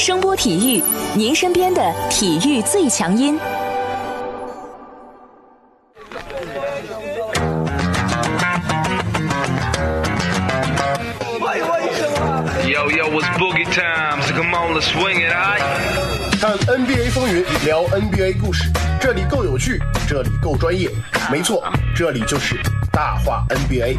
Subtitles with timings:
[0.00, 0.82] 声波体育，
[1.14, 3.38] 您身边的体育最强音。
[12.64, 15.60] Yo, yo, it's boogie time, so come on, let's swing it, alright?
[16.40, 20.88] 看 NBA 风云，聊 NBA 故事，这里够有趣，这里够专业，
[21.30, 21.62] 没错，
[21.94, 22.56] 这里就是
[22.90, 23.98] 大话 NBA。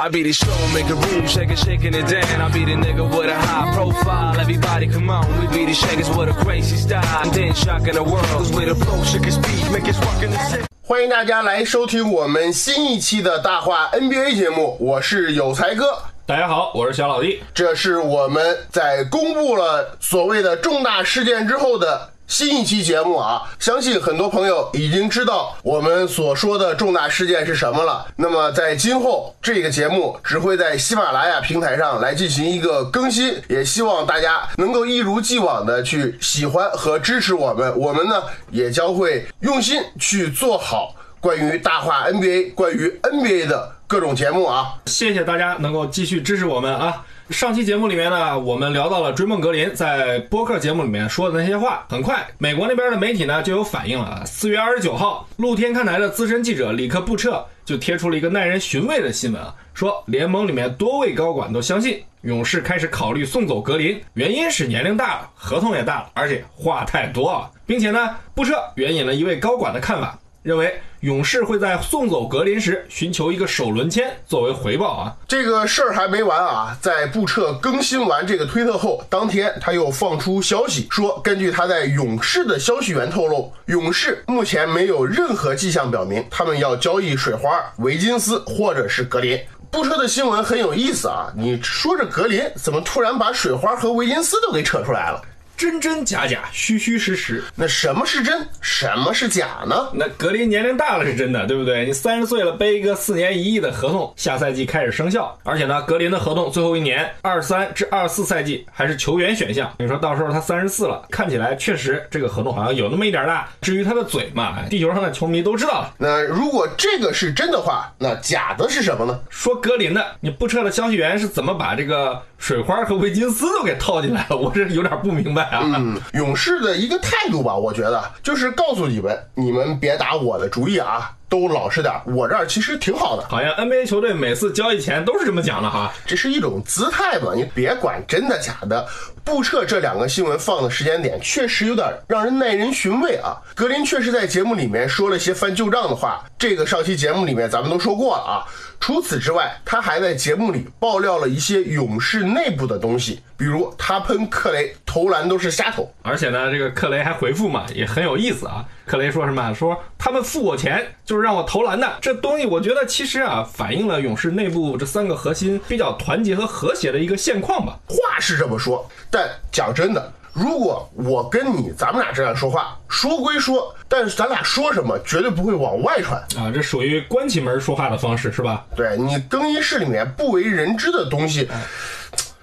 [0.00, 2.40] I be the show, make a room, shake it, shaking it down.
[2.40, 4.38] I be the nigga with a high profile.
[4.38, 7.02] Everybody come on, we be the shakers with a crazy style.
[7.24, 10.22] And then shocking the world, cause we the flow, shake his speed, make it rock
[10.22, 10.64] in the city.
[10.82, 15.98] 欢迎大家来收听我们新一期的大话 NBA 节目，我是有才哥。
[16.24, 17.42] 大家好，我是小老弟。
[17.52, 23.42] 这是我们在公布了所谓的重大事件之后的新一期节目啊！
[23.58, 28.06] 相信很多朋友已经知道我们所说的重大事件是什么了。
[28.16, 37.74] 那么在今后这个节目只会在喜马拉雅平台上来进行一个更新，也希望大家能够一如既往的去喜欢和支持我们。
[37.78, 44.74] 我们呢也将会用心去做好关于大话 NBA、关于 NBA 的各种节目啊。
[44.84, 47.06] 谢谢大家能够继续支持我们啊！
[47.30, 51.86] 上期节目里面呢，我们聊到了追梦格林在播客节目里面说的那些话。
[51.90, 54.22] 很快，美国那边的媒体呢就有反应了啊。
[54.24, 70.18] 四月二十九号，露天看台的资深记者里克布彻就贴出了一个耐人寻味的新闻啊，说联盟里面多位高管都相信勇士开始考虑送走格林，原因是年龄大了，合同也大了，而且话太多啊，并且呢，布彻援引了一位高管的看法。
[70.44, 75.14] 认为勇士会在送走格林时寻求一个首轮签作为回报啊！
[75.28, 89.38] 这个事儿还没完啊，在布彻更新完这个推特后，当天他又放出消息说，根据他在勇士的消息源透露，勇士目前没有任何迹象表明他们要交易水花、维金斯或者是格林。
[89.70, 95.22] 布彻的新闻很有意思啊，你说着格林，怎么突然把水花和维金斯都给扯出来了？
[95.58, 97.42] 真真假假，虚虚实实。
[97.56, 99.88] 那什么是真，什么是假呢？
[99.92, 101.84] 那格林年龄大了是真的，对不对？
[101.84, 105.36] 你三十岁了，背一个四年一亿的合同，下赛季开始生效。
[105.42, 109.68] 而且呢，格林的合同最后一年，二三至二四赛季还是球员选项。
[109.80, 113.48] 你说到时候他三十四了，看起来确实这个合同好像有那么一点大。
[113.60, 115.92] 至于他的嘴嘛，地球上的球迷都知道了。
[115.98, 119.18] 那如果这个是真的话，那假的是什么呢？
[119.28, 124.36] 说格林的，你不撤的消息源是怎么把这个水花和维金斯都给套进来了？
[124.36, 125.62] 我这有点不明白啊。
[125.76, 133.26] 嗯，勇士的一个态度吧，我觉得就是告诉你们，你们别打我的主意啊，都老实点儿，我这儿其实挺好的。
[133.28, 135.92] 好像 NBA 球队每次交易前都是这么讲的哈。
[136.06, 138.86] 这是一种姿态嘛，你别管真的假的。
[139.24, 143.36] 布彻这两个新闻放的时间点确实有点让人耐人寻味啊。
[143.54, 148.44] 格林确实在节目里面说了些翻旧账的话，这个上期节目里面咱们都说过了啊。
[148.80, 158.64] 除此之外，他还在节目里爆料了一些勇士内部的东西，比如他喷克雷投篮都是瞎投，而且呢，这个克雷还回复嘛，也很有意思啊。
[158.86, 159.52] 克雷说什么？
[159.52, 161.90] 说他们付我钱就是让我投篮的。
[162.00, 167.78] 这东西我觉得其实啊，反映了勇士内部这三个核心比较团结和和谐的一个现况吧。
[167.86, 176.20] 话是这么说，但讲真的，如果我跟你咱们俩这样说话，说归说，但是咱俩说什么绝对不会往外传。
[176.36, 178.64] 啊，这属于关起门说话的方式是吧？
[178.76, 181.48] 对你更衣室里面不为人知的东西，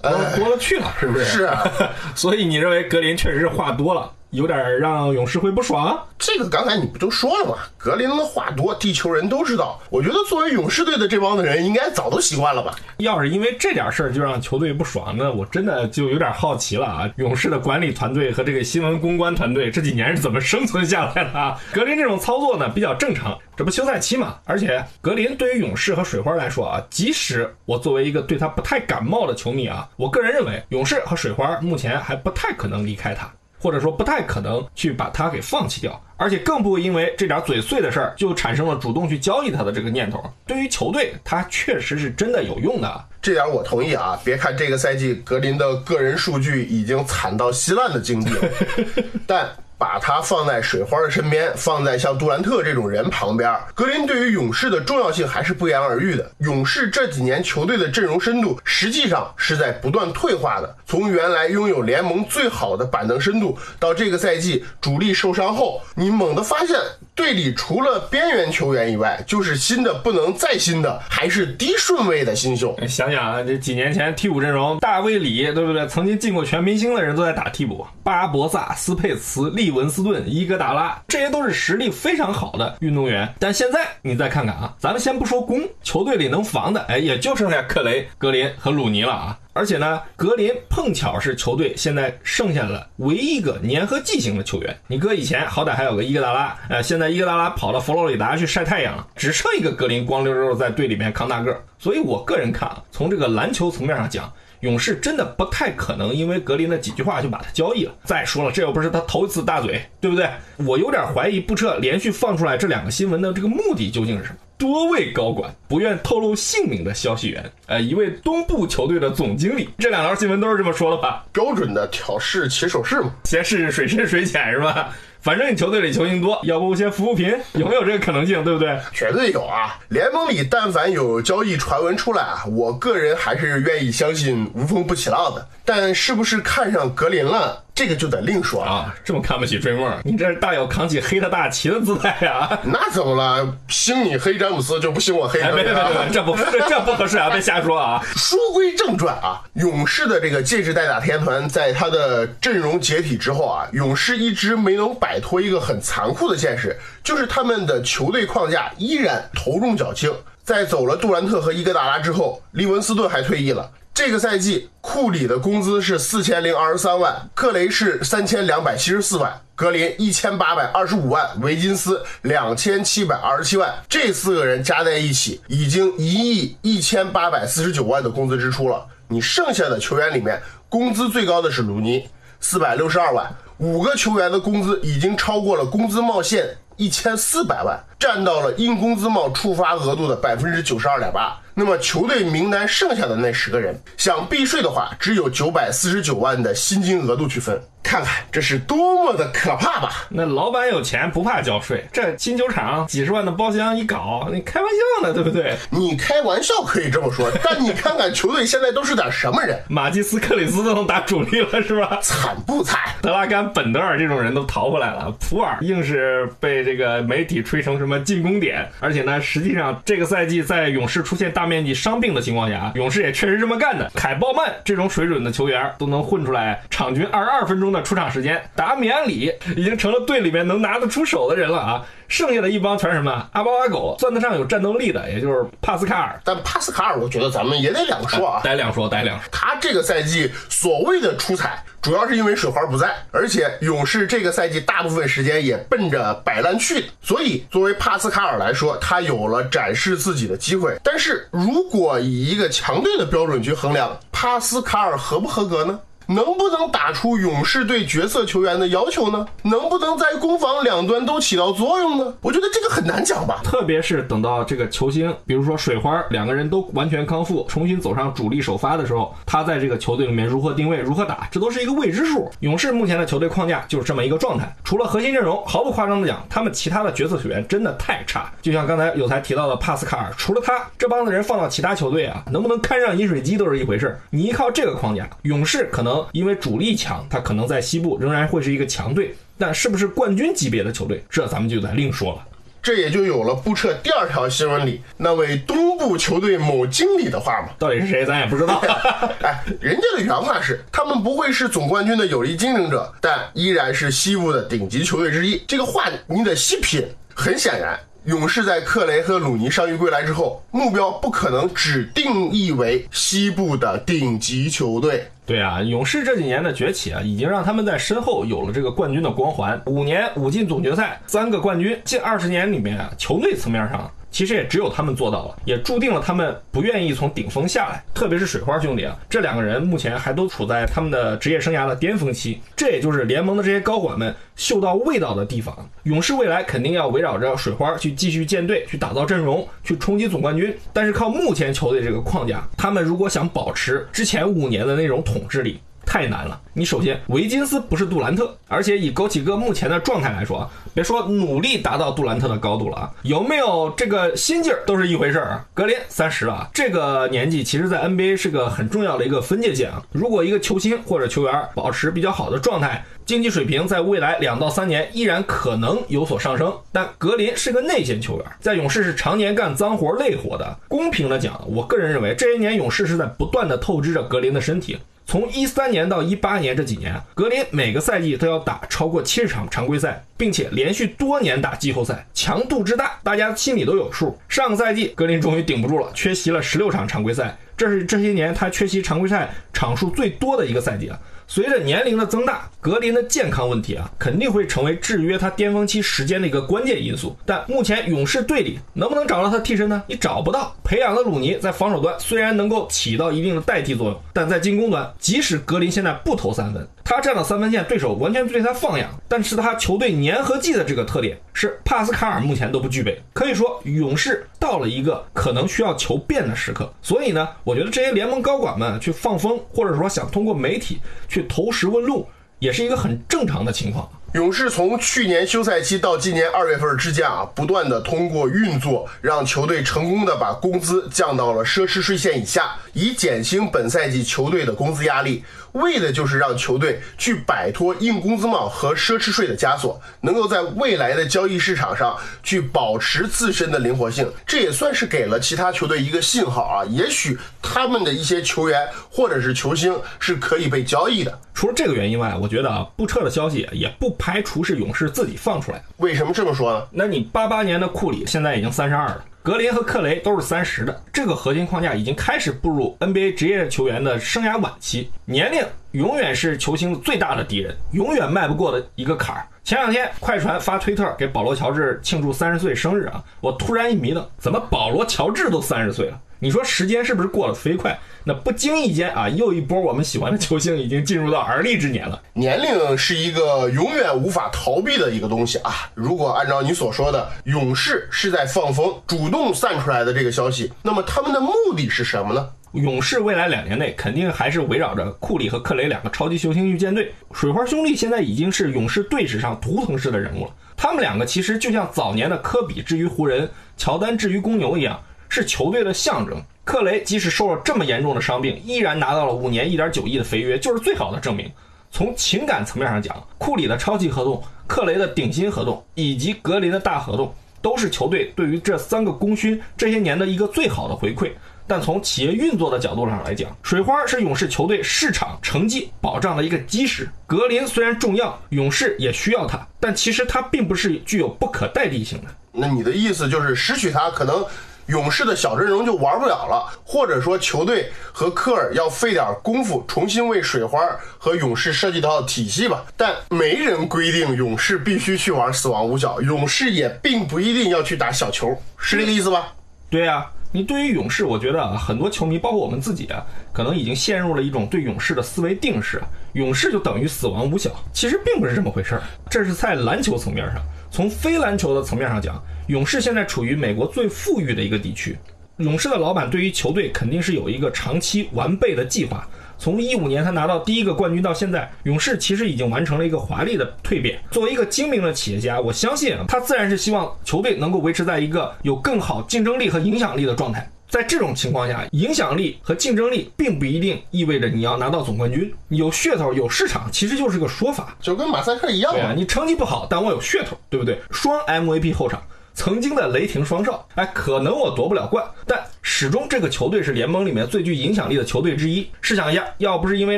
[0.02, 1.26] 多了多了去了，是不是？
[1.26, 1.64] 是啊。
[2.16, 4.12] 所以你认为格林确实是话多了？
[4.32, 5.98] 有点让勇士会不爽。
[6.18, 7.58] 这个刚才你不都说了吗？
[7.78, 9.80] 格林的话多，地球人都知道。
[9.90, 12.76] 我觉得作为勇士队的这帮的人，应该早都习惯了吧。
[12.98, 17.10] 要是因为这点事儿就让球队不爽，那我真的就有点好奇了啊！
[17.18, 21.60] 勇士的管理团队和这个新闻公关团队这几年是怎么生存下来的啊？
[21.72, 24.38] 格林这种操作呢比较正常，这不休赛期嘛。
[24.46, 33.32] 而且格林对于勇士和水花来说啊，即使我作为一个对他不太感冒的球迷啊，我个人认为勇士和水花目前还不太可能离开他。
[33.66, 40.24] 或者说不太可能去把他给放弃掉，而且更不会因为这点嘴碎的事儿就产生了主动去交易他的这个念头。
[40.46, 43.06] 对于球队，他确实是真的有用的。
[43.24, 44.20] 这点我同意啊！
[44.24, 48.50] 别看这个赛季格林的个人数据已经惨到稀烂的境地了，
[49.26, 56.32] 但把他放在水花的身边，放在像杜兰特这种人旁边，格林对于勇士的重要性还是不言而喻的。
[56.40, 66.80] 勇士这几年球队的阵容深度实际上是在不断退化的，从原来拥有联盟最好的板凳深度，到这个赛季主力受伤后，你猛地发现
[67.16, 72.78] 队里除了边缘球员以外，就是新的不能再新的，还是低顺位的新秀。
[72.90, 75.88] 想想啊，这几年前替补阵容，大卫里对不对？
[75.88, 83.34] 曾经进过全明星的人都在打替补，巴博萨、斯佩茨、利文斯顿、伊戈达拉，这些都是实力非常好的运动员。
[83.40, 89.40] 但现在你再看看啊，咱们先不说攻，球队里能防的，哎，也就剩下克雷、格林和鲁尼了啊。
[89.56, 94.78] 而且呢，格林碰巧是球队现在剩下了唯一一个粘合剂型的球员。
[94.88, 101.64] 你哥以前好歹还有个伊戈达拉，呃，现在伊戈达拉跑到佛罗里达去晒太阳了，只剩一个格林光溜溜在队里面扛大个。
[101.80, 104.30] 所以我个人看啊，从这个篮球层面上讲。
[104.62, 107.94] 勇士真的不太可能因为格林的几句话就把他交易了。
[108.04, 110.30] 再说了，这又不是他头一次大嘴，对不对？
[110.58, 114.38] 我有点怀疑布彻连续放出来这两个新闻的这个目的究竟是什么？
[114.58, 121.26] 多位高管不愿透露姓名的消息源，呃，一位东部球队的总经理，这两条新闻都是这么说的吧？
[121.34, 124.96] 标准的挑事起手式嘛，先试试水深水浅是吧？
[125.26, 128.44] 反正你球队里球星多，要不先扶扶贫， 有没有这个可能性？
[128.44, 128.80] 对不对？
[128.94, 129.76] 绝对有啊！
[129.90, 135.50] 联盟里但凡有交易传闻出来啊，我个人还是愿意相信无风不起浪的。
[135.66, 137.64] 但是不是看上格林了？
[137.76, 138.96] 这个就得另说了啊！
[139.04, 142.58] 这么看不起追梦，你这是大有扛起黑他大旗的姿态呀！
[142.64, 143.46] 那怎么了？
[143.68, 145.42] 兴你黑詹姆斯就不兴我黑？
[145.42, 147.30] 别别别，这不这这不合适啊！
[147.30, 148.02] 别瞎说啊！
[148.16, 156.74] 书归正传啊，勇士的这个戒指代打天团，在他的阵容解体之后啊，勇士一直没能摆脱一个很残酷的现实，
[157.04, 160.14] 就是他们的球队框架依然头重脚轻。
[160.46, 163.70] 在走了杜兰特和伊戈达拉之后，利文斯顿还退役了。
[163.96, 173.74] 这个赛季，库里的工资是四千零二十三万，克雷是三千两百七十四万，格林一千八百二十五万，维金斯两千七百二十七万。
[173.88, 178.86] 这四个人加在一起，已经一亿一千八百四十九万的工资支出了。
[179.08, 182.06] 你剩下的球员里面，工资最高的是鲁尼，
[182.42, 183.34] 四百六十二万。
[183.60, 186.46] 五个球员的工资已经超过了工资帽线
[186.76, 191.40] 一千四百万，占到了因工资帽触发额度的百分之九十二点八。
[191.58, 197.58] 那么球队名单剩下的那十个人想避税的话，只有九百四十九万的薪金额度去分。
[197.86, 200.08] 看看这是多么的可怕吧！
[200.10, 205.56] 那老板有钱不怕交税，这新球场几十万的包厢一搞，你开玩笑呢，对不对？
[205.70, 209.62] 你开玩笑可以这么说， 但你看看球队现在都是点什么人？
[209.70, 212.00] 马基斯、克里斯都能打主力了，是吧？
[212.02, 212.80] 惨不惨？
[213.04, 223.92] 德拉甘、本德尔这种人都逃回来了，普尔硬是被这个媒体吹成什么进攻点，而且呢，实际上这个赛季在勇士出现大面积伤病的情况下，勇士也确实这么干的。
[223.94, 227.76] 凯鲍曼这种水准的球员都能混出来场均二十二分钟。
[227.86, 231.86] 出场时间，达米安里已经成了队里面能拿得出手的人了啊！
[232.08, 236.20] 剩下的一帮全是什么阿猫阿狗，算得上有战斗力的，也就是帕斯卡尔。
[236.24, 239.28] 但帕斯卡尔，我觉得咱们也得两说啊，得两说，得两说。
[239.32, 250.76] 他这个赛季所谓的出彩，主要是因为水花不在，而且勇士这个赛季大部分时间也奔着摆烂去的，所以作为帕斯卡尔来说，他有了展示自己的机会。
[250.84, 255.80] 但是如果以一个强队的标准去衡量，帕斯卡尔合不合格呢？
[256.08, 259.26] 能不能打出勇士对角色球员的要求呢？
[259.44, 262.14] 能不能在攻防两端都起到作用呢？
[262.22, 263.42] 我觉得这个很难讲吧。
[263.44, 272.30] 特别是等到这个球星，比如说水花两个人都完全康复，重新走上主力首发的时候，他在这个球队里面如何定位、如何打，这都是一个未知数。
[272.42, 274.56] 勇士目前的球队框架就是这么一个状态。
[274.64, 278.32] 除了核心阵容，毫不夸张的讲，他们其他的角色球员真的太差。
[278.42, 283.98] 就像刚才有才提到的帕斯卡尔，除了他，这帮子人放到其他球队啊，能不能看上饮水机都是一回事。
[284.12, 285.95] 你依靠这个框架，勇士可能。
[286.12, 292.26] 因为主力强，他可能在西部仍然会是一个强队，但是不是冠军级别的球队，这咱们就得另说了。
[292.64, 298.60] 这也就有了布彻第二条新闻里那位东部球队某经理的话嘛，到底是谁，咱也不知道。
[299.22, 305.44] 哎，人家的原话是，他们不会是总冠军的有力竞争者，但依然是西部的顶级球队之一。
[305.48, 306.84] 这个话你得细品。
[307.14, 307.80] 很显然。
[308.06, 315.10] 勇士在克雷和鲁尼伤愈归来之后，目标不可能只定义为西部的顶级球队。
[315.26, 319.60] 对啊，勇士这几年的崛起啊，已经让他们在身后有了这个冠军的光环。
[319.66, 323.92] 五年五进总决赛，三个冠军，近二十年里面啊，球队层面上。
[324.16, 327.84] 其实也只有他们做到了，也注定了他们不愿意从顶峰下来。
[327.94, 332.40] 特别是水花兄弟啊，这两个人目前还都处在他们的职业生涯的巅峰期。
[332.56, 335.70] 这也就是联盟的这些高管们嗅到味道的地方。
[335.84, 340.58] 勇士未来肯定要围绕着水花去继续建队，去打造阵容，去冲击总冠军。
[340.72, 345.60] 但是靠目前球队这个框架，他们如果想保持之前五年的那种统治力。
[345.86, 346.40] 太难了。
[346.54, 355.44] 你首先，维金斯不是杜兰特，而且以枸杞哥目前的状态来说啊，别说努力达到杜兰特的高度了啊，有没有这个心劲儿都是一回事儿。
[355.54, 359.84] 格林三十了，这个年纪其实，在 NBA 是个很重要的一个分界线啊。
[359.92, 366.54] 如果一个球星或者球员保持比较好的状态，竞技水平在未来两到三年依然可能有所上升。
[366.72, 370.58] 但格林是个内线球员，在勇士是常年干脏活累活的。
[370.70, 374.78] 公平的讲，我个人认为这些年勇士是在不断的透支着格林的身体。
[375.08, 384.18] 从一三年到一八年这几年，格林每个赛季都要打超过七十场常规赛，并且连续多年打季后赛，强度之大，大家心里都有数。
[384.28, 391.00] 上个赛季，格林终于顶不住了，缺席了十六场常规赛，这是这些年他缺席常规赛场数最多的一个赛季了。
[391.28, 397.16] 随着年龄的增大，格林的健康问题啊，肯定会成为制约他巅峰期时间的一个关键因素。
[397.26, 399.84] 但目前勇士队里能不能找到他替身呢？
[399.88, 400.56] 你找不到。
[400.64, 408.90] 培养的鲁尼在防守端虽然能够起到一定的代替作用，但在进攻端，即使格林现在不投三分，他站到三分线，对手完全对他放养。
[409.08, 413.02] 但是他球队粘合剂的这个特点是帕斯卡尔目前都不具备。
[413.14, 416.72] 可以说，勇士到了一个可能需要求变的时刻。
[416.82, 420.80] 所以呢，我觉得这些联盟高管们去放风，或者说想通过媒体。
[421.08, 422.06] 去去投石问路，
[422.40, 423.90] 也是一个很正常的情况。
[424.16, 435.24] 勇士从去年休赛期到今年二月份之间啊，不断的通过运作，让球队成功的把工资降到了奢侈税线以下，以减轻本赛季球队的工资压力，
[435.56, 444.12] 为的就是让球队去摆脱硬工资帽和奢侈税的枷锁，能够在未来的交易市场上去保持自身的灵活性。
[444.26, 451.20] 这也算是给了其他球队一个信号啊，也许他们的一些球员或者是球星是可以被交易的。
[451.34, 455.66] 除了这个原因外，我觉得啊，不撤的消息也不排除是勇士自己放出来的。
[455.78, 456.68] 为什么这么说呢？
[456.72, 469.26] 那你八八年的库里现在已经三十二了，格林和克雷都是三十的，这个核心框架已经开始步入 NBA 职业球员的生涯晚期，年龄永远是球星最大的敌人，永远迈不过的一个坎儿。
[469.44, 476.00] 前两天快船发推特给保罗乔治庆祝三十岁生日啊，我突然一迷瞪，怎么保罗乔治都三十岁了？
[476.26, 477.78] 你说时间是不是过得飞快？
[478.04, 482.02] 那不经意间啊，又一波我们喜欢的球星已经进入到而立之年了。
[482.14, 485.70] 年龄是一个永远无法逃避的一个东西啊！
[485.76, 492.28] 如果按照你所说的，勇士是在放风，主动散出来的这个消息，那么他们的目的是什么呢？
[492.54, 496.92] 勇士未来两年内肯定还是围绕着库里和克雷两个超级球星去建队。
[497.14, 500.32] 水花兄弟现在已经是勇士队史上图腾式的人物了。
[500.58, 504.82] 他们两个其实就像早年的科比至于湖人、乔丹至于公牛一样。
[505.10, 506.22] 是球队的象征。
[506.44, 511.32] 克雷即使受了这么严重的伤病，依然拿到了五年一点九亿的肥约，就是最好的证明。
[511.72, 521.12] 从情感层面上讲，库里的超级合同、克雷的顶薪合同以及格林的大合同，都是球队对于这三个功勋这些年的一个最好的回馈。
[521.48, 526.90] 但从企业运作的角度上来讲，水花是勇士球队市场成绩保障的一个基石。
[527.06, 532.08] 格林虽然重要，勇士也需要他，但其实他并不是具有不可代替性的。
[532.32, 534.24] 那你的意思就是失去他可能？
[534.68, 540.60] 勇士的小阵容就玩不了了，或者说球队和科尔要费点功夫重新为水花
[540.98, 542.66] 和勇士设计套体系吧。
[542.76, 549.34] 但没人规定勇士必须去玩死亡五小，勇士也并不一定要去打小球，是这个意思吧？
[549.70, 555.80] 对呀，你对于勇士，我觉得啊，很多球迷，包括我们自己啊，可能已经陷入了一种对勇士的思维定式，
[556.14, 558.82] 勇士就等于死亡五小，其实并不是这么回事儿。
[559.10, 562.20] 这是在篮球层面上，从非篮球的层面上讲。
[562.48, 564.96] 勇士现在处于美国最富裕的一个地区，
[565.38, 569.08] 勇士的老板对于球队肯定是有一个长期完备的计划。
[569.38, 574.00] 从一五年他拿到第一个冠军到现在，勇士其实已经完成了一个华丽的蜕变。
[574.12, 580.50] 作为一个精明的企业家，我相信他自然是希望球队能够维持在一个有更好竞争力和影响力的状态。
[580.70, 585.34] 在这种情况下，影响力和竞争力并不一定意味着你要拿到总冠军。
[585.50, 588.94] 有噱头、有市场，其实就是个说法，就跟马赛克一样嘛。
[588.94, 590.80] 你成绩不好，但我有噱头，对不对？
[590.92, 592.02] 双 MVP 后场。
[592.36, 598.70] 曾经的雷霆双少，哎，可能我夺不了冠，但始终这个球队是联盟里面最具影响力的球队之一。
[598.82, 599.98] 试想一下，要不是因为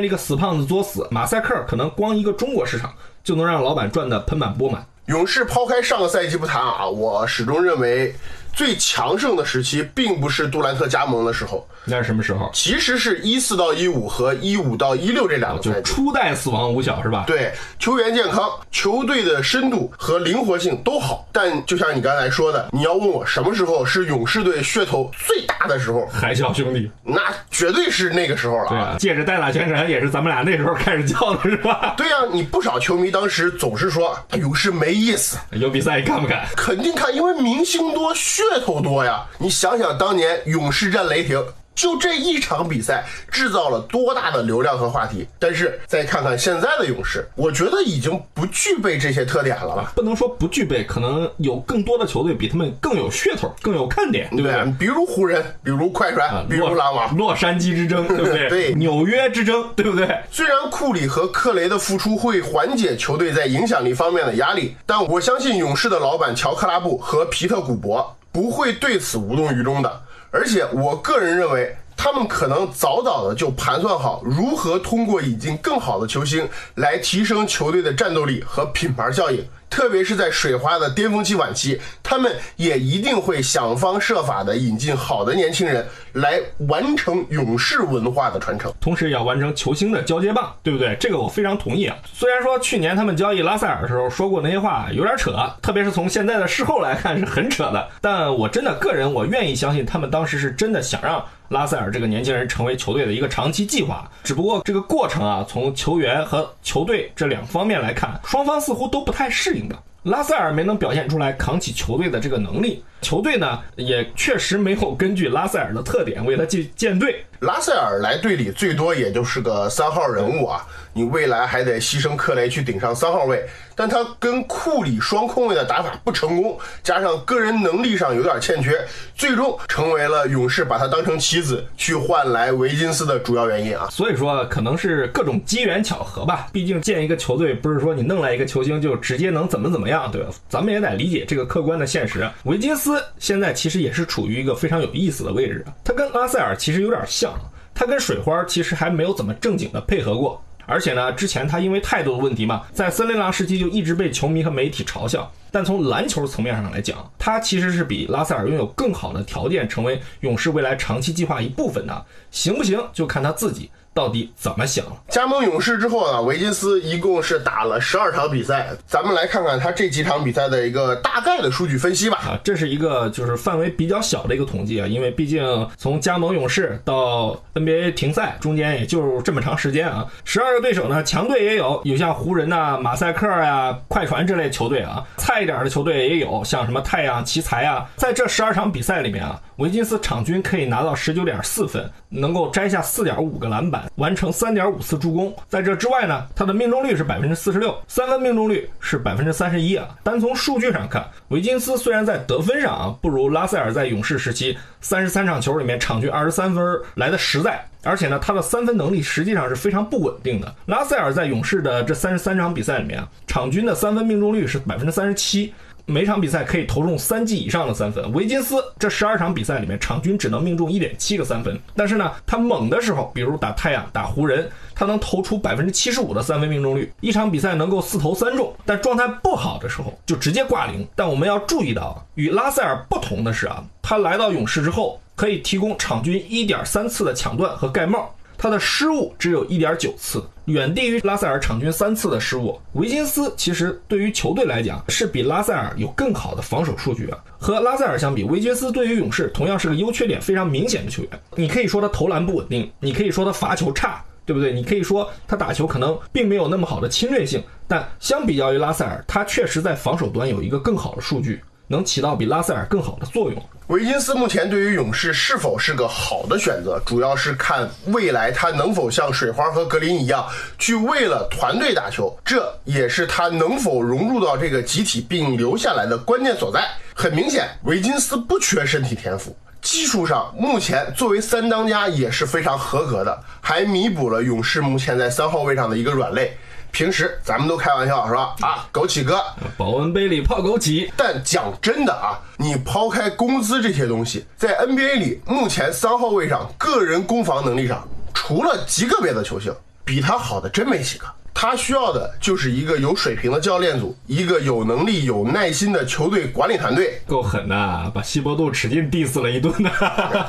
[0.00, 4.86] 那个死胖子作死，马赛克可能光一个中国市场就能让老板赚得盆满钵满。
[5.06, 8.14] 勇士抛开上个赛季不谈啊，我始终认为。
[8.54, 12.50] 最强盛的时期并不是杜兰特加盟的时候，那是什么时候？
[12.52, 17.24] 其实是一四到一五和一五到一六这两个赛季，初代死亡五小是吧？
[17.26, 21.26] 对，球员健康，球队的深度和灵活性都好。
[21.32, 26.06] 但就像你刚才说的，你要问我什么时候是勇士队噱头最大的时候？
[26.06, 28.68] 海啸兄弟，那绝对是那个时候了。
[28.68, 31.94] 对，借着戴打全神也是咱们俩那时候开始叫的是吧？
[31.98, 36.44] 对呀，你不少球迷当时总是说勇士没意思，有比赛你看不看？
[36.56, 39.26] 肯定看，因为明星多，噱头多呀。
[39.38, 41.44] 你想想，当年勇士战雷霆。
[41.74, 45.24] 就这一场比赛制造了多大的流量和话题？
[45.38, 49.92] 但是再看看现在的勇士，我觉得已经不具备这些特点了吧？
[49.94, 54.74] 不能说不具备，可能有更多的球队比他们更有噱头、更有看点，对不对？
[54.76, 58.48] 比如湖人，比如快船，比如篮网，洛杉矶之争，对不对？
[58.50, 60.20] 对，纽约之争，对不对？
[60.32, 70.00] 虽然库里和克雷的复出会缓解球队在影响力方面的压力，但我相信勇士的老板乔克拉布和皮特古博不会对此无动于衷的。
[70.30, 79.44] 而且，我个人认为，他们可能早早的就盘算好如何通过引进更好的球星来提升球队的战斗力和品牌效应。
[79.70, 88.72] 特别是在水花的巅峰期晚期，他们也一定会想方设法的引进好的年轻人来完成勇士文化的传承。
[88.80, 90.96] 同时也要完成球星的交接棒，对不对？
[90.98, 91.94] 这个我非常同意啊。
[92.14, 101.22] 虽然说去年他们交易拉塞尔的时候说过那些话有点扯，特别是从现在的事后来看是很扯的，但我真的个人我愿意相信他们当时是真的想让。
[101.48, 109.76] 拉塞尔这个年轻人成为球队的一个长期计划，只不过这个过程啊，从球员和球队这两方面来看，双方似乎都不太适应的。
[110.04, 117.24] 拉塞尔没能表现出来扛起球队的这个能力，球队呢也确实没有根据拉塞尔的特点为他去建队。
[117.40, 123.46] 拉塞尔来队里最多也就是个三号人物啊，你未来还得牺牲克雷去顶上三号位。
[123.76, 133.86] 但他跟库里双控卫的打法不成功，加上个人能力上有点欠缺，最终成为了勇士把他当成棋子去换来维金斯的主要原因啊。
[133.88, 136.48] 所以说可能是各种机缘巧合吧。
[136.52, 140.30] 毕竟建一个球队不是说你弄来一个球星就直接能怎么怎么样，对吧？
[140.48, 142.28] 咱们也得理解这个客观的现实。
[142.42, 147.32] 维金斯斯现在其实也是处于一个非常有意思的位置，他跟拉塞尔其实有点像，
[147.74, 150.42] 他跟水花其实还没有怎么正经的配合过。
[150.64, 155.30] 而且呢，之前他因为态度的问题嘛，在森林狼时期就一直被球迷和媒体嘲笑。
[155.50, 162.06] 但从篮球层面上来讲，他其实是比拉塞尔拥有更好的条件，成为勇士未来长期计划一部分的。
[162.30, 163.70] 行不行，就看他自己。
[163.98, 164.84] 到底怎么想？
[165.08, 166.20] 加盟勇士之后啊？
[166.20, 172.18] 维金斯一共是打了十二场比赛，咱们来看看他这几场比赛的一个大概的数据分析吧。
[172.18, 180.06] 啊，这是一个就是范围比较小的一个统计啊，因为毕竟从加盟勇士到 NBA 停赛中间也就这么长时间啊。
[180.24, 187.84] 十二个对手呢，强队也有，有像湖人呐、马赛克呀、快船这类球队啊，菜一点的球队也有，像什么太阳、奇才啊。
[187.96, 193.90] 在这十二场比赛里面啊，维金斯场均可以拿到十九点四分，能够摘下四点五个篮板。
[193.96, 199.88] 完成三点五次助攻，在这之外呢，他的命中率是百分之四十六，三分命中率是百分之三十一啊。
[200.04, 210.54] 单从数据上看，维金斯虽然在得分上啊不如拉塞尔在勇士时期三十三场球里面场均二十三分来的实在，而且呢，他的三分能力实际上是非常不稳定的。
[210.66, 215.52] 拉塞尔在勇士的这三十三场比赛里面啊，场均的三分命中率是百分之三十七。
[215.90, 221.58] 每场比赛可以投中三记以上的三分，维金斯这十二场比赛里面，场均只能命中一点七个三分。
[221.74, 228.54] 但是呢，他猛的时候，比如打太阳、打湖人，他能投出百分之七十五的三分命中率，一场比赛能够四投三中。
[228.66, 230.86] 但状态不好的时候，就直接挂零。
[230.94, 238.14] 但我们要注意到，与拉塞尔不同的是啊，他来到勇士之后，可以提供场均一点三次的抢断和盖帽。
[238.36, 242.58] 他的失误只有一点九次，远低于拉塞尔场均三次的失误。
[242.72, 247.18] 维金斯其实对于球队来讲是比拉塞尔有更好的防守数据啊。
[247.38, 251.10] 和拉塞尔相比，维金斯对于勇士同样是个优缺点非常明显的球员。
[251.36, 254.50] 你可以说他投篮不稳定，你可以说他罚球差，对不对？
[254.50, 257.44] 你可以说他打球可能并没有那么好的侵略性。
[257.66, 261.42] 但相比较于拉塞尔，他确实在防守端有一个更好的数据。
[261.68, 263.40] 能起到比拉塞尔更好的作用。
[263.68, 270.26] 维金斯目前对于勇士是否是个好的选择，主要是看未来他能否像水花和格林一样，
[270.58, 276.66] 去为了团队打球，这也是他能否融入到这个集体并留下来的关键所在。
[276.94, 286.34] 很明显，维金斯不缺身体天赋，技术上目前作为三当家也是非常合格的，还弥补了勇士目前在三号位上的一个软肋。
[286.70, 288.34] 平时咱们都开玩笑是吧？
[288.40, 289.20] 啊，枸杞哥，
[289.56, 290.90] 保温杯里泡枸杞。
[290.96, 299.52] 但讲真的啊，你抛开工资这些东西，在 NBA 里，目前三号位上个人攻防能力上，除了极个别的球星，
[299.84, 301.06] 比他好的真没几个。
[301.40, 307.00] 他需要的就是一个有水平的教练组，一个有能力、有耐心的球队管理团队。
[307.06, 309.70] 够狠呐，把西伯杜使劲 diss 了一顿呐！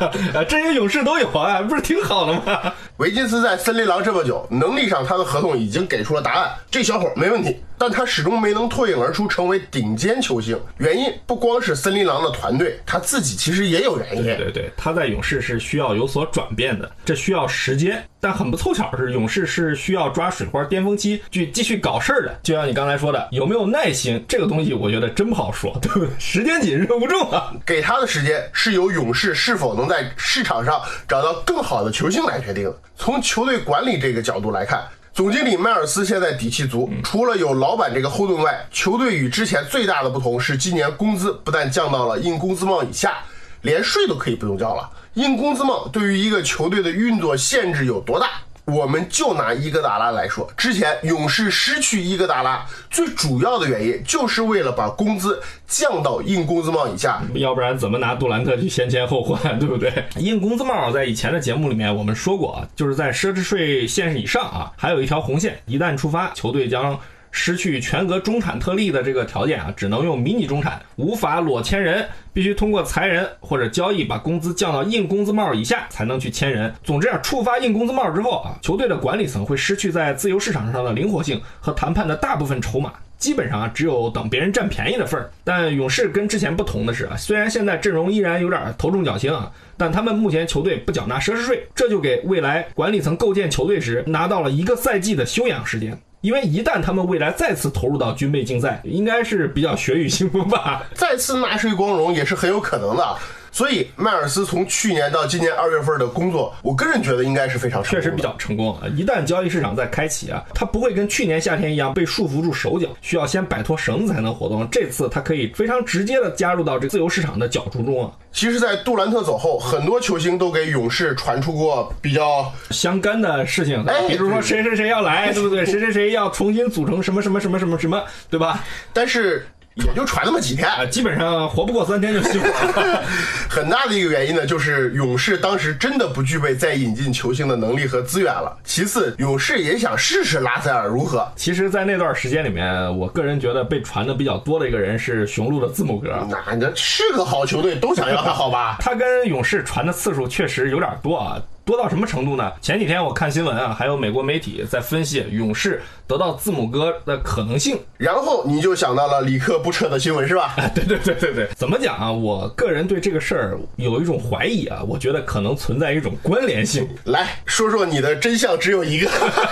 [0.48, 2.74] 这些勇士都有啊，不是挺好的吗？
[3.00, 7.56] 维金斯在森林狼这么久，能力上他的合同已经给出了答案，这小伙没问题。
[7.78, 10.60] 但他始终没能脱颖而出，成为顶尖球星。
[10.80, 14.22] 原因不光是森林狼的团队，他自己其实也有原因。
[14.26, 18.04] 对对对，他在勇士是需要有所转变的，这需要时间。
[18.20, 22.38] 但很不凑巧的是，勇士是需要抓水花巅峰期去继续搞事儿的。
[22.44, 26.10] 就像你刚才说的，有没有耐心，这个东西我觉得真不好说，对不对？
[26.20, 27.54] 时间紧，任务重啊。
[27.66, 32.78] 给他的时间是由勇士是否能在市场上找到更好的球星来决定的。
[33.00, 34.86] 从球队管理这个角度来看。
[35.12, 43.18] 总经理迈尔斯现在底气足，除了有老板这个后盾外，球队与之前最大的不同是，今年工资不但降到了硬工资帽以下，
[43.62, 44.90] 连税都可以不用交了。
[45.16, 48.28] 硬工资帽对于一个球队的运作限制有多大？
[48.70, 57.22] 我们就拿伊戈达拉来说，之前勇士失去伊戈达拉最主要的原因，就是为了把工资降到硬工资帽以下。
[57.34, 59.92] 要不然怎么拿杜兰特去先签后换，对不对？
[60.18, 67.00] 硬工资帽在以前的节目里面我们说过啊，就是在奢侈税线以上啊，还有一条红线，一旦触发，球队将。
[67.32, 76.74] 失去全额中产特例的这个条件啊，只能用迷你中产，无法裸签人，必须通过裁人或者交易把工资降到硬工资帽以下才能去签人。
[76.84, 85.30] 总之啊，触发硬工资帽之后啊，球队的管理层会失去在自由市场上的灵活性和谈判的大部分筹码，基本上啊只有等别人占便宜的份儿。
[85.44, 95.98] 但勇士跟之前不同的是啊，虽然现在阵容依然有点头重脚轻啊，但他们目前球队不缴纳奢侈税，这就给未来管理层构建球队时拿到了一个赛季的休养时间。
[96.22, 103.16] 因为一旦他们未来再次投入到军备竞赛，应该是比较血雨腥风吧， 再次纳税光荣也是很有可能的。
[103.52, 108.88] 所以迈尔斯从去年到今年二月份的工作，我个人觉得应该是非常确实比较成功啊！
[108.96, 114.68] 一旦交易市场再开启啊，他不会跟去年夏天一样被束缚住手脚，需要先摆脱绳子才能活动。
[114.72, 118.12] 这次他可以非常直接的加入到这自由市场的角逐中啊！
[118.32, 125.66] 其实，在杜兰特走后，很多球星都给勇士传出过比较相干的事情，比如说谁谁谁要来，对不对？
[125.68, 128.64] 谁谁谁要重新组成什么什么什么什么什么，对吧？
[128.94, 129.46] 但是。
[129.88, 132.48] 也就传那么几天啊，基本上活不过三天就熄火
[132.82, 133.04] 了。
[133.50, 138.56] 很大的一个原因呢，就是勇士当时真的不具备再引进球星的能力和资源了。
[138.64, 141.28] 其次，勇士也想试试拉塞尔如何。
[141.36, 146.26] 其实，在那段时间里面，我个人觉得被传的比较多的一个人是雄鹿的字母哥。
[146.30, 148.78] 那这是个好球队，都想要他，好吧？
[148.82, 151.42] 他跟勇士传的次数确实有点多啊。
[151.70, 152.52] 多到什么程度呢？
[152.64, 160.56] 前几天我看新闻啊，还有美国媒体在分析勇士得到字母哥的可能性，然后你就想到了里克不撤的新闻是吧？
[160.74, 162.12] 对对对对对，怎么讲啊？
[162.12, 166.90] 我个人对这个事儿有一种怀疑啊，我觉得可能存在一种关联性。
[167.04, 169.08] 来说说你的真相只有一个，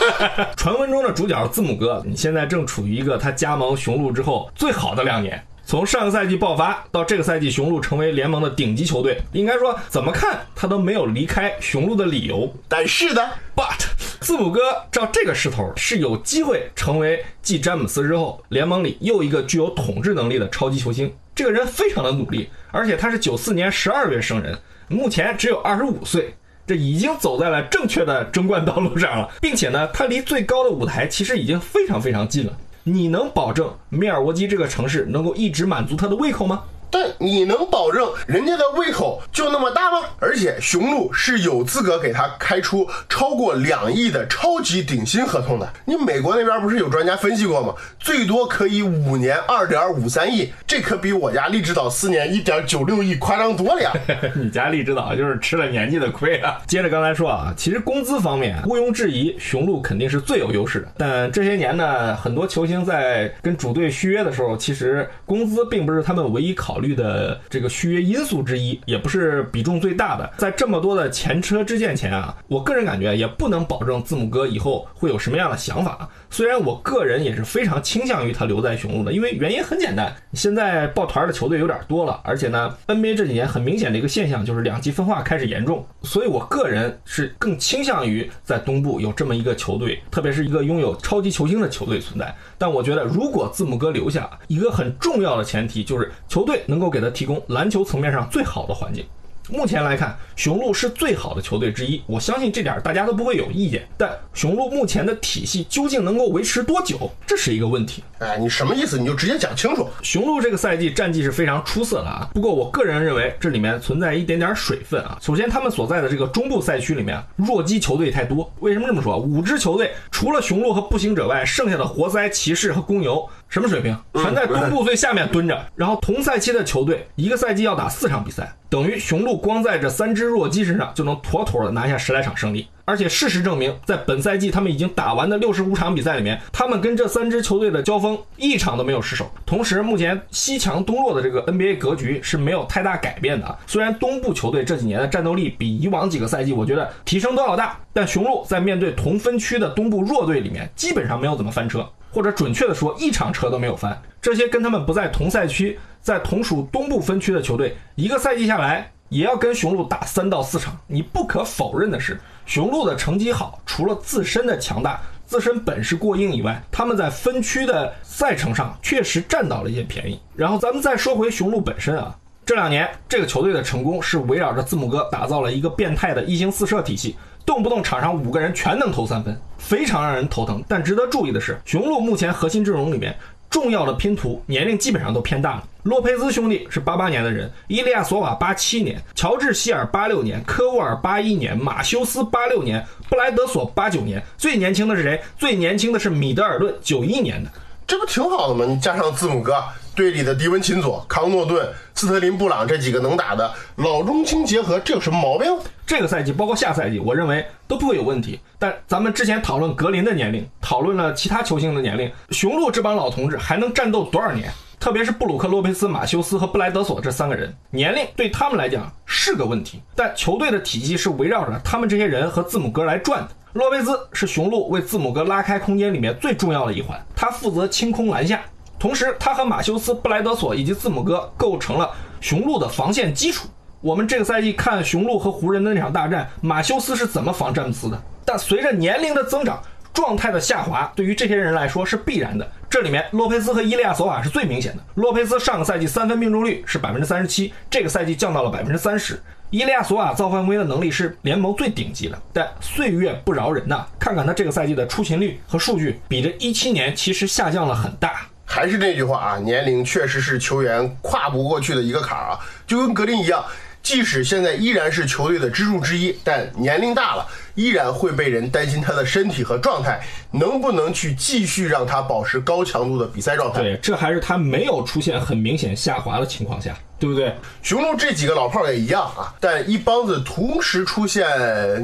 [0.58, 5.40] 传闻中的主角字母哥，你现在正处于一个他加盟雄鹿之后最好的两年。
[5.68, 12.50] 从上个赛季爆发到这个赛季，雄鹿成为联盟的顶级球队，应该说怎么看他都没有离开雄鹿的理由。
[12.70, 13.22] 但是呢
[13.54, 13.86] ，But
[14.22, 21.14] 字母哥照这个势头是有机会成为继詹姆斯之后联盟里又一个具有统治能力的超级球星。
[21.36, 26.34] 这个人非常的努力，而且他是九四年十二月生人，目前只有二十五岁，
[26.66, 32.58] 这已经走在了正确的争冠道路上了，并且呢，他离最高的舞台其实已经非常非常近了。
[32.90, 36.64] 你能保证米尔沃基这个城市能够一直满足他的胃口吗？
[36.90, 40.00] 但你能保证人家的胃口就那么大吗？
[40.20, 45.68] 而且雄鹿是有资格给他开出超过两亿的超级顶薪合同的。
[45.86, 47.74] 你美国那边不是有专家分析过吗？
[48.00, 53.92] 最多可以五年二点五三亿，这可比我家利指导四年一点九六亿夸张多了呀！
[54.36, 56.58] 你家利指导就是吃了年纪的亏啊。
[56.68, 60.88] 接着刚才说啊，其实工资方面毋庸置疑，雄鹿肯定是最有优势的。
[60.98, 66.77] 但这些年呢，很多球星在跟主队续约的时候，其实工资并不是他们唯一考。
[66.78, 70.32] 考虑的这个续约因素之一，也不是比重最大的。
[70.38, 76.08] 在这么多的前车之鉴前啊，我个人感觉也不能保证字母哥以后会有什么样的想法。
[76.30, 92.32] 虽然我个人也是非常倾向于他留在雄鹿的，因为原因很简单，现在抱团的球队有点多了，而且呢，NBA 这几年很明显的一个现象就是两极分化开始严重，所以我个人是更倾向于在东部有这么一个球队，特别是一个拥有超级球星的球队存在。
[92.56, 96.62] 但我觉得，如果字母哥留下，一个很重要的前提就是球队。
[96.68, 99.04] 能够给他提供篮球层面上最好的环境。
[99.50, 103.88] 目前来看，雄鹿是最好的球队之一，我相信这点大家都不会有意见。
[103.98, 108.04] 但雄鹿目前的体系究竟能够维持多久，这是一个问题。
[108.20, 109.00] 哎，你什么意思？
[109.00, 109.88] 你就直接讲清楚。
[110.02, 115.18] 雄鹿这个赛季战绩是非常出色的啊，不过我个人认为这里面存在一点点水分啊。
[115.22, 118.52] 首先，他们所在的这个中部赛区里面弱鸡球队太多。
[118.60, 119.18] 为什么这么说？
[119.18, 123.98] 五支球队除了雄鹿和步行者外，剩下的活塞、骑士和公牛什么水平？
[124.14, 125.66] 全在东部最下面蹲着。
[125.76, 128.54] 然后同赛期的球队一个赛季要打四场比赛。
[128.70, 139.32] 等于雄鹿光在这三只弱鸡身上就能妥妥的拿下十来场胜利，而且事实证明，在本赛季他们已经打完的六十五场比赛里面，他们跟这三支球队的交锋一场都没有失手。
[139.46, 143.58] 同时，目前西强东弱的这个 NBA 格局是没有太大改变的。
[143.66, 154.02] 虽然东部球队这几年的战斗力比以往几个赛季我觉得提升都要大，但雄鹿在面对同分区的东部弱队里面，基本上没有怎么翻车，或者准确的说，一场车都没有翻。
[154.20, 155.78] 这些跟他们不在同赛区。
[156.02, 160.76] 在同属东部分区的球队，一个赛季下来也要跟雄鹿打三到四场。
[160.88, 170.20] 你不可否认的是，雄鹿的成绩好，除了自身的强大、自身本事过硬以外，他们在分区的赛程上确实占到了一些便宜。
[170.34, 177.16] 然后咱们再说回雄鹿本身啊，这两年这个球队的成功是围绕着字母哥打造了一个变态的一星四射体系。
[177.48, 180.62] 动不动场上五个人全能投三分，非常让人头疼。
[180.68, 183.18] 但值得注意的是，雄鹿目前核心阵容里面
[183.50, 185.64] 重要的拼图年龄基本上都偏大了。
[185.84, 195.22] 洛佩兹兄弟是八八年的人，伊利亚索瓦八七年，乔治希尔八六年，科沃尔八一年，马修斯八六年，布莱德索八九年，最年轻的是谁？
[195.40, 197.50] 最年轻的是米德尔顿，九一年的。
[197.88, 198.66] 这不挺好的吗？
[198.68, 199.64] 你加上字母哥。
[199.98, 205.52] 队里的迪文琴佐、康诺顿、斯特林布朗这几个能打的老中青结合，这有什么毛病？
[205.88, 208.40] 这个赛季包括下赛季，我认为都不会有问题。
[208.60, 214.54] 但咱们之前讨论格林的年龄，讨论了其他球星的年龄，雄鹿这帮老同志还能战斗多少年？
[214.80, 219.82] 特别是布鲁克·洛佩斯、马修斯和布莱德索这三个人，年龄对他们来讲是个问题。
[219.96, 223.30] 但球队的体系是围绕着他们这些人和字母哥来转的。
[223.54, 228.40] 洛佩兹是雄鹿为字母哥拉开空间里面最重要的一环，他负责清空篮下。
[228.80, 231.90] 同时，他和马修斯、布莱德索以及字母哥构成了
[232.22, 233.48] 雄鹿的防线基础。
[233.82, 238.02] 我们这个赛季看雄鹿和湖人的那场大战，马修斯是怎么防詹姆斯的？
[238.26, 239.62] 但随着年龄的增长，
[239.94, 242.48] 状态的下滑，对于这些人来说是必然的。
[242.70, 244.84] 这里面，洛佩斯和伊利亚索瓦是最明显的。
[244.96, 249.20] 洛佩斯上个赛季三分命中率是百分之三十七，这个赛季降到了百分之三十。
[249.50, 253.86] 伊利亚索瓦造犯规的能力是联盟最顶级的，但岁月不饶人呐！
[253.98, 258.28] 看看他这个赛季的出勤率和数据，比这一七年其实下降了很大。
[258.50, 263.44] 还是那句话啊，年龄确实是球员跨不过去的一个坎儿啊，就跟格林一样，
[263.84, 270.00] 即使现在依然是球队的支柱之一，但年龄大了，依然会被人担心他的身体和状态
[270.32, 273.62] 能不能去继续让他保持高强度的比赛状态。
[273.62, 276.74] 对，这还是他没有出现很明显下滑的情况下。
[277.00, 277.36] 对不对？
[277.62, 281.28] 雄鹿这几个老炮也一样啊，但一帮子同时出现，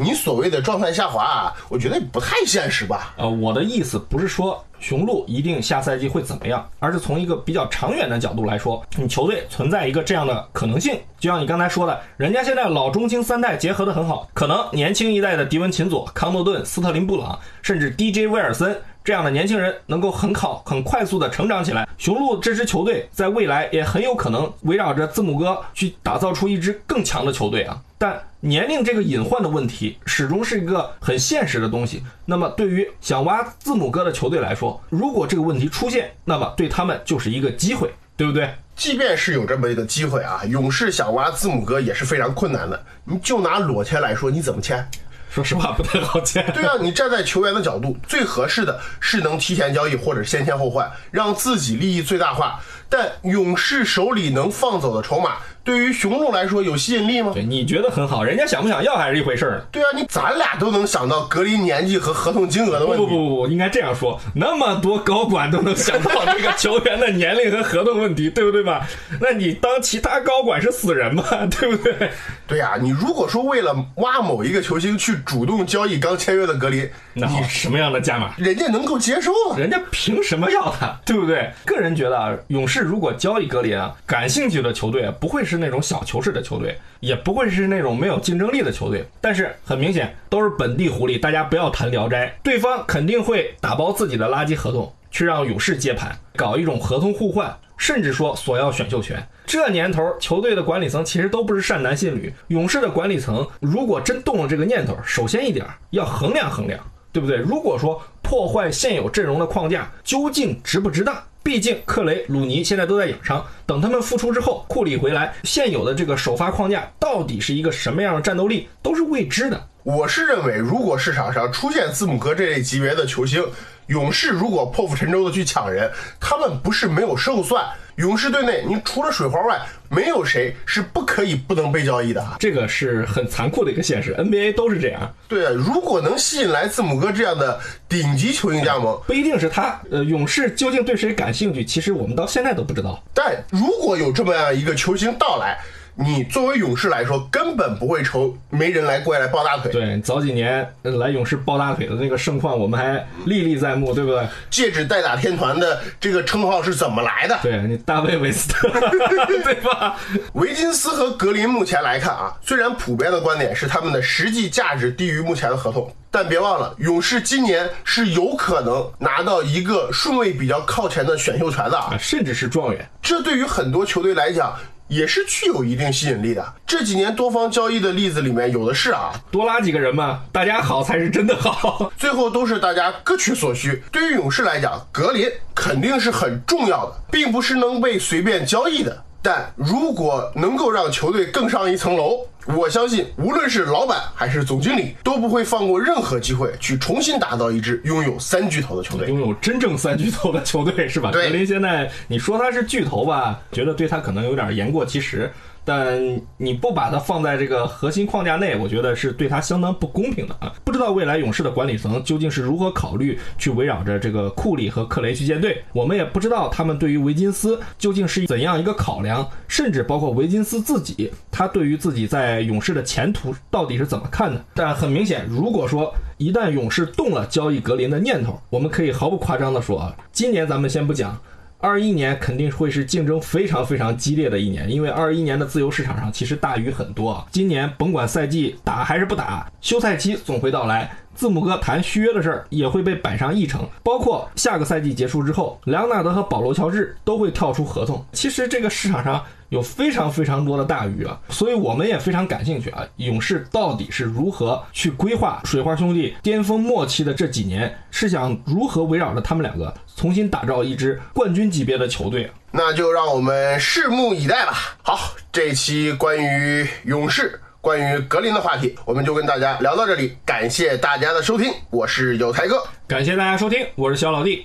[0.02, 3.14] 你所谓的状态下滑啊，我觉得不太现实吧？
[3.18, 11.00] 呃，我的意思不是说雄鹿一定下赛季会怎么样，而是从一个比较长远的角度来说，你球队存在一个这样的可能性。
[11.20, 18.78] 就像你刚才说的，人家现在老中青三代结合的很好，可能年轻一代的迪文琴佐、康诺顿、斯特林布朗，甚至 DJ 威尔森。
[19.04, 27.82] 这样的年轻人能够很好、很快速的成长起来，雄鹿这支球队在未来也很有可能围绕着字母哥去打造出一支更强的球队啊。
[27.98, 32.04] 但年龄这个隐患的问题始终是一个很现实的东西。
[32.26, 38.50] 那么对于想挖字母哥的球队来说，如果这个问题出现，那么对他们就是一个机会，对不对？
[38.76, 42.84] 即便是有这么一个机会啊，勇士想挖字母哥也是非常困难的。
[43.06, 44.86] 你就拿裸签来说，你怎么签？
[45.34, 46.46] 说实话不太好签。
[46.54, 52.60] 对啊，你站在球员的角度，最合适的是能提前交易或者先签后换，让自己利益最大化。
[52.94, 55.38] 但勇士手里能放走的筹码。
[55.66, 57.32] 对于雄鹿来说有吸引力吗？
[57.34, 59.66] 对，你觉得很好，人家想不想要还是一回事儿。
[59.72, 63.06] 对啊，你咱俩都能想到隔离年纪和合同金额的问题。
[63.06, 68.86] 不不不不，应该这样说，那么多高管都能想到这个球员的年龄和合同问题，对不对吧？
[69.22, 71.24] 那你当其他高管是死人吗？
[71.50, 72.12] 对不对？
[72.46, 78.34] 对呀，你如果说为了挖某一个球星去主动交易刚签约的格林，那你什么样的价码？
[78.38, 79.58] 人家能够接受啊？
[79.58, 81.00] 人家凭什么要他？
[81.06, 81.50] 对不对？
[81.66, 89.06] 个人觉得啊，勇士如果交易格林啊，感兴趣的球队不会是那种小球式的球队，也不会是那种没有竞争力的球队。
[89.20, 92.38] 但是很明显，都是本地狐狸，大家不要谈聊斋。
[92.44, 99.26] 对方肯定会打包自己的垃圾合同，去让勇士接盘，搞一种合同互换，甚至说索要选秀权。
[99.46, 102.34] 这年头，球队的管理层其实都不是善男信女。
[102.48, 106.80] 勇士的管理层如果真动了这个念头，首先一点要衡量衡量，
[107.12, 107.38] 对不对？
[107.38, 108.02] 如果说
[108.34, 111.16] 破坏现有阵容的框架，究竟值不值当？
[111.44, 119.68] 毕竟克雷、鲁尼现在都在养伤，等他们复出之后，库里回来，现有的这个首发框架到底是一个什么样的战斗力，都是未知的。
[119.84, 123.46] 我是认为，如果市场上出现字母哥这类级别的球星，
[123.86, 127.64] 勇士如果破釜沉舟的去抢人，他们不是没有胜算。
[127.98, 132.26] 勇士队内，你除了水花外，没有谁是不可以不能被交易的。
[132.40, 135.14] 这个是很残酷的一个现实，NBA 都是这样。
[135.28, 139.80] 对啊，如果能吸引来字母哥这样的顶级球星加盟，不一定是他。
[139.92, 143.04] 呃，勇士究竟对谁感兴趣，其实我们到现在都不知道。
[143.14, 145.60] 但如果有这么样一个球星到来，
[145.96, 149.72] 你作为勇士来说，根本不会愁没人来过来抱大腿。
[149.72, 154.28] 对，早几年来勇士抱大腿的那个盛况，我们还历历在目，对不对？
[154.50, 157.38] 戒指代打天团的这个称号是怎么来的？
[157.44, 158.68] 对你大卫·韦斯特，
[159.44, 159.96] 对吧？
[160.34, 172.90] 维金斯和格林目前来看啊，虽然普遍的观点是他们的实际价值低于目前的合同，但别忘了，勇士今年是有可能拿到一个顺位比较靠前的选秀权的啊，甚至是状元。
[173.02, 174.58] 这对于很多球队来讲。
[174.88, 176.54] 也是具有一定吸引力的。
[176.66, 181.92] 这几年多方交易的例子里面有的是啊，多拉几个人嘛，大家好才是真的好。
[181.98, 183.84] 最后都是大家各取所需。
[183.92, 189.04] 对于勇士来讲，格林肯定是很重要的，并不是能被随便交易的。
[189.24, 199.08] 但如果能够让球队更上一层楼，我相信无论是老板还是总经理都不会放过任何机会去重新打造一支拥有三巨头的球队。
[199.08, 201.10] 拥有真正三巨头的球队是吧？
[201.12, 205.32] 格林现在你说他是巨头吧，觉得对他可能有点言过其实。
[205.66, 210.54] 但你不把它放在这个核心框架内，我觉得是对他相当不公平的啊！
[210.64, 224.44] 不知道未来勇士的管理层究竟是如何考虑去围绕着这个库里和克雷去建队，我们也不知道他们对于维金斯究竟是怎样一个考量，甚至包括维金斯自己，他对于自己在勇士的前途到底是怎么看的？
[224.54, 231.18] 但很明显，如果说一旦勇士动了交易格林的念头，我们可以毫不夸张地说啊，今年咱们先不讲。
[231.64, 237.26] 二一年肯定会是竞争非常非常激烈的一年，因为二一年的自由市场上其实大鱼很多。
[237.32, 240.92] 今年甭管赛季打还是不打，休赛期总会到来。
[241.16, 248.06] 字母哥谈续约的事儿也会被摆上议程，包括下个赛季结束之后，莱昂纳德和保罗乔治都会跳出合同。
[248.12, 252.84] 其实这个市场上有非常非常多的大鱼啊，所以我们也非常感兴趣啊。
[252.98, 262.32] 勇士到底是如何去规划水花兄弟巅峰末期的这几年，是想如何围绕着他们两个重新打造一支冠军级别的球队？
[262.52, 264.54] 那就让我们拭目以待吧。
[264.84, 267.40] 好，这期关于勇士。
[267.64, 274.42] 关于格林的话题，我们就跟大家聊到这里，感谢大家的收听，我是有才哥，感谢大家收听，我是小老弟。